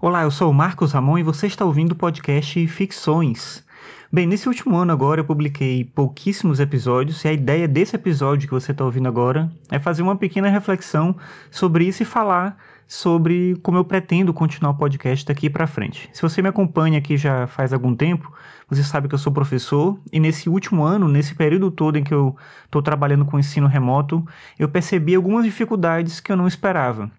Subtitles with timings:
[0.00, 3.64] Olá, eu sou o Marcos Ramon e você está ouvindo o podcast Ficções.
[4.12, 8.54] Bem, nesse último ano agora eu publiquei pouquíssimos episódios e a ideia desse episódio que
[8.54, 11.16] você está ouvindo agora é fazer uma pequena reflexão
[11.50, 12.56] sobre isso e falar
[12.86, 16.08] sobre como eu pretendo continuar o podcast daqui para frente.
[16.12, 18.32] Se você me acompanha aqui já faz algum tempo,
[18.68, 22.14] você sabe que eu sou professor e nesse último ano, nesse período todo em que
[22.14, 24.24] eu estou trabalhando com ensino remoto,
[24.56, 27.10] eu percebi algumas dificuldades que eu não esperava.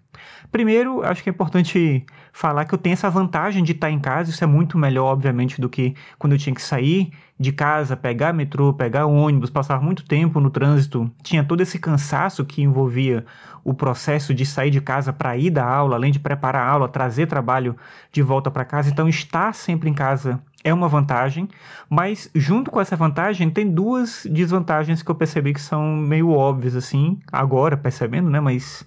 [0.50, 4.30] Primeiro, acho que é importante falar que eu tenho essa vantagem de estar em casa,
[4.30, 8.32] isso é muito melhor, obviamente, do que quando eu tinha que sair de casa, pegar
[8.32, 11.10] metrô, pegar ônibus, passar muito tempo no trânsito.
[11.22, 13.24] Tinha todo esse cansaço que envolvia
[13.64, 16.88] o processo de sair de casa para ir da aula, além de preparar a aula,
[16.88, 17.76] trazer trabalho
[18.12, 18.90] de volta para casa.
[18.90, 21.48] Então, estar sempre em casa é uma vantagem,
[21.88, 26.76] mas junto com essa vantagem tem duas desvantagens que eu percebi que são meio óbvias
[26.76, 28.84] assim, agora percebendo, né, mas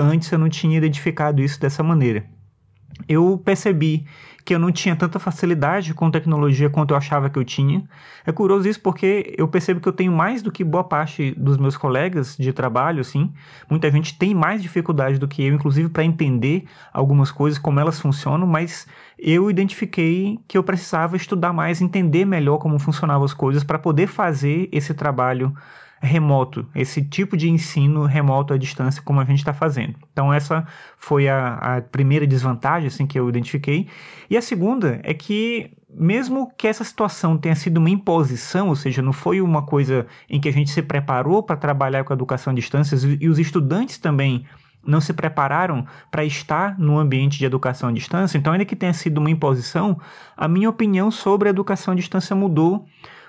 [0.00, 2.24] antes eu não tinha identificado isso dessa maneira.
[3.08, 4.06] Eu percebi
[4.44, 7.84] que eu não tinha tanta facilidade com tecnologia quanto eu achava que eu tinha.
[8.26, 11.56] É curioso isso porque eu percebo que eu tenho mais do que boa parte dos
[11.56, 13.32] meus colegas de trabalho, assim.
[13.68, 18.00] Muita gente tem mais dificuldade do que eu, inclusive para entender algumas coisas, como elas
[18.00, 18.86] funcionam, mas
[19.18, 24.06] eu identifiquei que eu precisava estudar mais, entender melhor como funcionavam as coisas para poder
[24.06, 25.54] fazer esse trabalho
[26.00, 29.96] remoto, esse tipo de ensino remoto à distância como a gente está fazendo.
[30.10, 33.86] Então essa foi a, a, primeira desvantagem assim que eu identifiquei.
[34.28, 39.02] E a segunda é que mesmo que essa situação tenha sido uma imposição, ou seja,
[39.02, 42.52] não foi uma coisa em que a gente se preparou para trabalhar com a educação
[42.52, 44.46] à distância e os estudantes também
[44.86, 48.94] não se prepararam para estar no ambiente de educação à distância, então ainda que tenha
[48.94, 50.00] sido uma imposição,
[50.34, 52.86] a minha opinião sobre a educação à distância mudou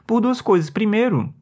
[0.07, 0.69] por duas coisas.
[0.69, 1.33] Primeiro,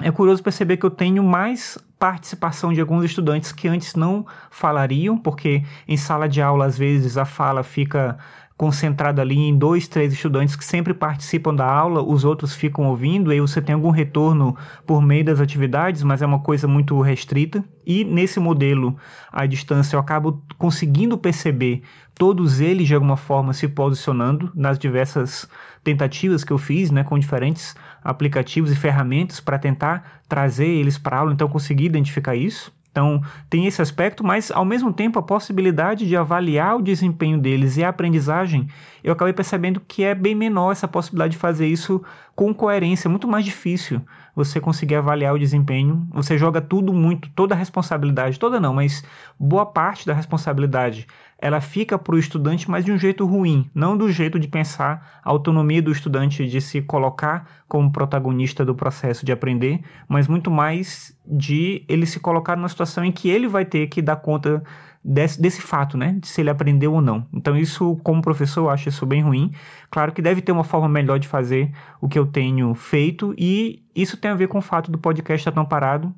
[0.00, 5.18] é curioso perceber que eu tenho mais participação de alguns estudantes que antes não falariam,
[5.18, 8.18] porque em sala de aula, às vezes, a fala fica
[8.60, 13.32] concentrada ali em dois, três estudantes que sempre participam da aula, os outros ficam ouvindo,
[13.32, 14.54] e você tem algum retorno
[14.86, 17.64] por meio das atividades, mas é uma coisa muito restrita.
[17.86, 18.98] E nesse modelo
[19.32, 21.80] à distância eu acabo conseguindo perceber
[22.14, 25.48] todos eles de alguma forma se posicionando nas diversas
[25.82, 31.16] tentativas que eu fiz, né, com diferentes aplicativos e ferramentas para tentar trazer eles para
[31.16, 32.70] a aula, então eu consegui identificar isso.
[32.90, 37.76] Então, tem esse aspecto, mas ao mesmo tempo a possibilidade de avaliar o desempenho deles
[37.76, 38.68] e a aprendizagem,
[39.02, 42.02] eu acabei percebendo que é bem menor essa possibilidade de fazer isso
[42.34, 44.02] com coerência, muito mais difícil
[44.34, 46.06] você conseguir avaliar o desempenho.
[46.12, 49.04] Você joga tudo muito, toda a responsabilidade, toda não, mas
[49.38, 51.06] boa parte da responsabilidade
[51.40, 55.20] ela fica para o estudante, mas de um jeito ruim, não do jeito de pensar
[55.24, 60.50] a autonomia do estudante de se colocar como protagonista do processo de aprender, mas muito
[60.50, 64.62] mais de ele se colocar numa situação em que ele vai ter que dar conta
[65.04, 66.16] desse, desse fato, né?
[66.20, 67.26] De se ele aprendeu ou não.
[67.32, 69.50] Então, isso, como professor, eu acho isso bem ruim.
[69.90, 73.82] Claro que deve ter uma forma melhor de fazer o que eu tenho feito, e
[73.94, 76.14] isso tem a ver com o fato do podcast estar tão parado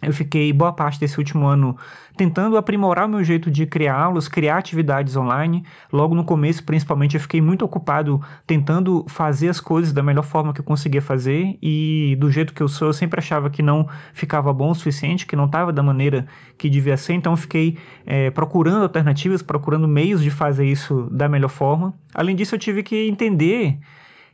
[0.00, 1.76] eu fiquei boa parte desse último ano
[2.16, 5.64] tentando aprimorar o meu jeito de criar aulas, criar atividades online.
[5.92, 10.52] Logo no começo, principalmente, eu fiquei muito ocupado tentando fazer as coisas da melhor forma
[10.52, 13.88] que eu conseguia fazer e do jeito que eu sou, eu sempre achava que não
[14.12, 16.26] ficava bom o suficiente, que não estava da maneira
[16.56, 17.14] que devia ser.
[17.14, 17.76] Então, eu fiquei
[18.06, 21.92] é, procurando alternativas, procurando meios de fazer isso da melhor forma.
[22.14, 23.78] Além disso, eu tive que entender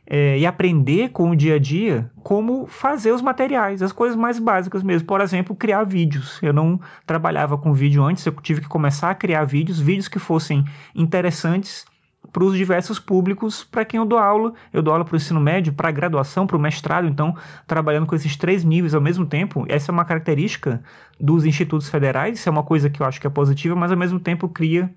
[0.07, 4.39] é, e aprender com o dia a dia como fazer os materiais, as coisas mais
[4.39, 5.07] básicas mesmo.
[5.07, 6.39] Por exemplo, criar vídeos.
[6.41, 10.19] Eu não trabalhava com vídeo antes, eu tive que começar a criar vídeos, vídeos que
[10.19, 11.85] fossem interessantes
[12.31, 14.53] para os diversos públicos para quem eu dou aula.
[14.73, 17.35] Eu dou aula para o ensino médio, para a graduação, para o mestrado, então
[17.65, 19.65] trabalhando com esses três níveis ao mesmo tempo.
[19.69, 20.83] Essa é uma característica
[21.19, 23.97] dos institutos federais, isso é uma coisa que eu acho que é positiva, mas ao
[23.97, 24.93] mesmo tempo cria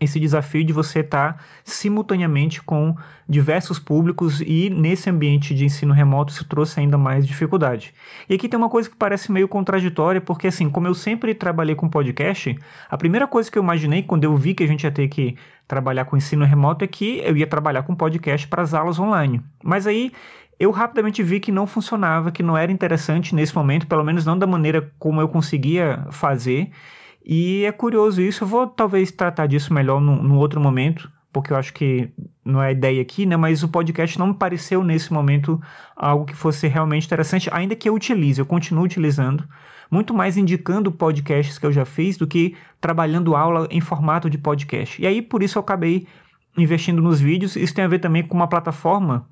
[0.00, 2.96] esse desafio de você estar tá simultaneamente com
[3.28, 7.94] diversos públicos e nesse ambiente de ensino remoto isso trouxe ainda mais dificuldade.
[8.28, 11.74] E aqui tem uma coisa que parece meio contraditória, porque assim, como eu sempre trabalhei
[11.74, 12.56] com podcast,
[12.90, 15.36] a primeira coisa que eu imaginei quando eu vi que a gente ia ter que
[15.66, 19.40] trabalhar com ensino remoto é que eu ia trabalhar com podcast para as aulas online.
[19.62, 20.12] Mas aí
[20.62, 24.38] eu rapidamente vi que não funcionava, que não era interessante nesse momento, pelo menos não
[24.38, 26.70] da maneira como eu conseguia fazer.
[27.24, 31.52] E é curioso isso, eu vou talvez tratar disso melhor num, num outro momento, porque
[31.52, 32.10] eu acho que
[32.44, 33.36] não é a ideia aqui, né?
[33.36, 35.60] Mas o podcast não me pareceu nesse momento
[35.96, 39.44] algo que fosse realmente interessante, ainda que eu utilize, eu continuo utilizando,
[39.90, 44.38] muito mais indicando podcasts que eu já fiz do que trabalhando aula em formato de
[44.38, 45.00] podcast.
[45.00, 46.06] E aí por isso eu acabei
[46.56, 47.56] investindo nos vídeos.
[47.56, 49.28] Isso tem a ver também com uma plataforma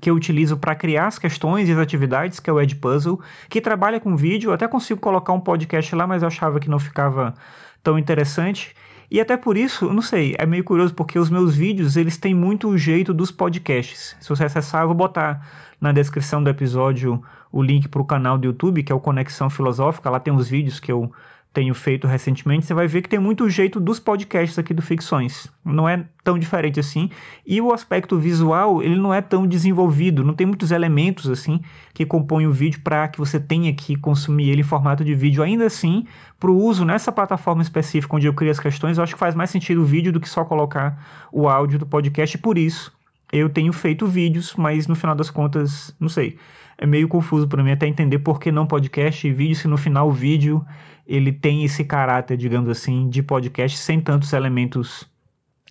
[0.00, 3.60] que eu utilizo para criar as questões e as atividades, que é o Edpuzzle, que
[3.60, 4.50] trabalha com vídeo.
[4.50, 7.34] Eu até consigo colocar um podcast lá, mas eu achava que não ficava
[7.82, 8.74] tão interessante.
[9.10, 12.34] E até por isso, não sei, é meio curioso porque os meus vídeos, eles têm
[12.34, 14.16] muito o jeito dos podcasts.
[14.18, 15.46] Se você acessar, eu vou botar
[15.78, 17.22] na descrição do episódio
[17.52, 20.08] o link para o canal do YouTube, que é o Conexão Filosófica.
[20.08, 21.12] Lá tem os vídeos que eu
[21.52, 25.48] tenho feito recentemente, você vai ver que tem muito jeito dos podcasts aqui do Ficções.
[25.62, 27.10] Não é tão diferente assim.
[27.46, 31.60] E o aspecto visual, ele não é tão desenvolvido, não tem muitos elementos assim
[31.92, 35.42] que compõem o vídeo para que você tenha que consumir ele em formato de vídeo.
[35.42, 36.06] Ainda assim,
[36.40, 39.34] para o uso nessa plataforma específica onde eu crio as questões, eu acho que faz
[39.34, 42.34] mais sentido o vídeo do que só colocar o áudio do podcast.
[42.34, 42.92] E por isso,
[43.32, 46.36] eu tenho feito vídeos, mas no final das contas, não sei.
[46.76, 49.78] É meio confuso para mim até entender por que não podcast e vídeo, se no
[49.78, 50.64] final o vídeo
[51.06, 55.10] ele tem esse caráter, digamos assim, de podcast sem tantos elementos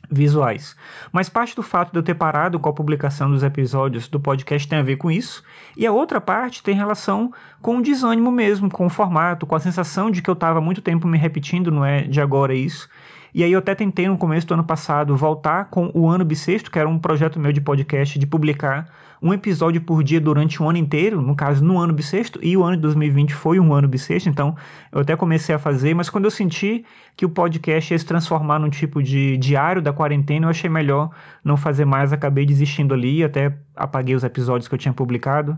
[0.10, 0.76] visuais.
[1.12, 4.68] Mas parte do fato de eu ter parado com a publicação dos episódios do podcast
[4.68, 5.44] tem a ver com isso,
[5.78, 7.32] e a outra parte tem relação
[7.62, 10.82] com o desânimo mesmo, com o formato, com a sensação de que eu estava muito
[10.82, 12.90] tempo me repetindo, não é de agora isso.
[13.34, 16.70] E aí eu até tentei no começo do ano passado voltar com o Ano Bissexto,
[16.70, 18.90] que era um projeto meu de podcast de publicar
[19.22, 22.64] um episódio por dia durante um ano inteiro, no caso no ano bissexto, e o
[22.64, 24.56] ano de 2020 foi um ano bissexto, então
[24.92, 26.84] eu até comecei a fazer, mas quando eu senti
[27.16, 31.12] que o podcast ia se transformar num tipo de diário da quarentena, eu achei melhor
[31.44, 35.56] não fazer mais, acabei desistindo ali, até apaguei os episódios que eu tinha publicado.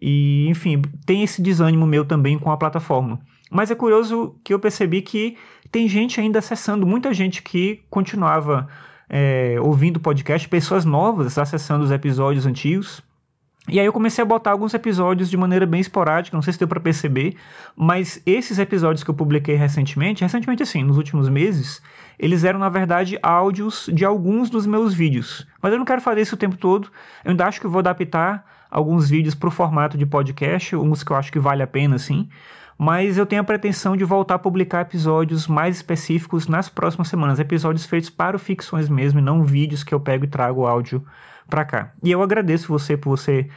[0.00, 3.18] E, enfim, tem esse desânimo meu também com a plataforma.
[3.50, 5.36] Mas é curioso que eu percebi que
[5.70, 8.68] tem gente ainda acessando, muita gente que continuava
[9.08, 13.02] é, ouvindo podcast, pessoas novas acessando os episódios antigos.
[13.68, 16.58] E aí eu comecei a botar alguns episódios de maneira bem esporádica, não sei se
[16.58, 17.36] deu para perceber,
[17.76, 21.82] mas esses episódios que eu publiquei recentemente, recentemente assim, nos últimos meses,
[22.18, 25.46] eles eram na verdade áudios de alguns dos meus vídeos.
[25.60, 26.88] Mas eu não quero fazer isso o tempo todo.
[27.22, 31.12] Eu ainda acho que vou adaptar alguns vídeos para o formato de podcast, uns que
[31.12, 32.26] eu acho que vale a pena assim
[32.78, 37.40] mas eu tenho a pretensão de voltar a publicar episódios mais específicos nas próximas semanas,
[37.40, 41.04] episódios feitos para o ficções mesmo, e não vídeos que eu pego e trago áudio
[41.50, 41.92] para cá.
[42.04, 43.48] E eu agradeço você por você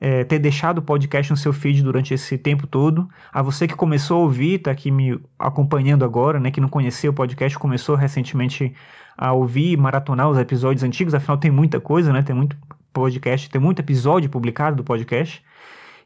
[0.00, 3.08] é, ter deixado o podcast no seu feed durante esse tempo todo.
[3.32, 7.08] A você que começou a ouvir, está aqui me acompanhando agora, né, que não conhecia
[7.08, 8.74] o podcast, começou recentemente
[9.16, 12.56] a ouvir e maratonar os episódios antigos, afinal tem muita coisa, né, tem muito
[12.92, 15.44] podcast, tem muito episódio publicado do podcast.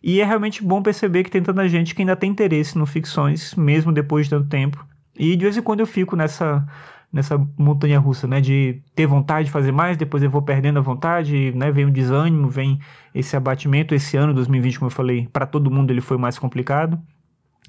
[0.02, 3.54] E é realmente bom perceber que tem tanta gente que ainda tem interesse no ficções,
[3.54, 4.86] mesmo depois de tanto tempo.
[5.18, 6.66] E de vez em quando eu fico nessa
[7.10, 10.82] nessa montanha russa, né, de ter vontade de fazer mais, depois eu vou perdendo a
[10.82, 12.78] vontade, né, vem o desânimo, vem
[13.14, 13.94] esse abatimento.
[13.94, 17.00] Esse ano 2020, como eu falei, para todo mundo ele foi mais complicado.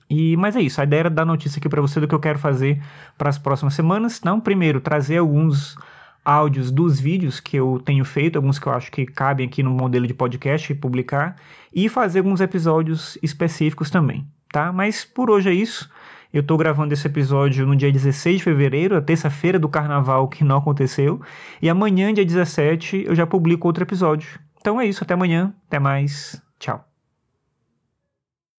[0.10, 2.20] E mas é isso, a ideia era dar notícia aqui para você do que eu
[2.20, 2.81] quero fazer
[3.18, 4.22] para as próximas semanas.
[4.24, 5.78] Não, primeiro trazer alguns
[6.30, 9.72] áudios dos vídeos que eu tenho feito, alguns que eu acho que cabem aqui no
[9.72, 11.36] modelo de podcast e publicar,
[11.74, 14.72] e fazer alguns episódios específicos também, tá?
[14.72, 15.90] Mas por hoje é isso.
[16.31, 20.44] Eu estou gravando esse episódio no dia 16 de fevereiro, a terça-feira do carnaval que
[20.44, 21.20] não aconteceu,
[21.60, 24.40] e amanhã, dia 17, eu já publico outro episódio.
[24.62, 26.88] Então é isso, até amanhã, até mais, tchau.